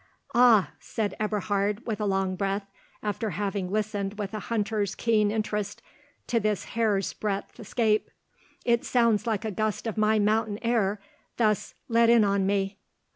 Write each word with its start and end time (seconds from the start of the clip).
"Ah!" 0.33 0.71
said 0.79 1.13
Eberhard 1.19 1.85
with 1.85 2.01
a 2.01 2.07
long 2.07 2.35
breath, 2.35 2.65
after 3.03 3.29
having 3.29 3.69
listened 3.69 4.17
with 4.17 4.33
a 4.33 4.39
hunter's 4.39 4.95
keen 4.95 5.29
interest 5.29 5.79
to 6.25 6.39
this 6.39 6.63
hair's 6.63 7.13
breadth 7.13 7.59
escape, 7.59 8.09
"it 8.65 8.83
sounds 8.83 9.27
like 9.27 9.45
a 9.45 9.51
gust 9.51 9.85
of 9.85 9.99
my 9.99 10.17
mountain 10.17 10.57
air 10.63 10.99
thus 11.37 11.75
let 11.87 12.09
in 12.09 12.23
on 12.23 12.47
me." 12.47 12.79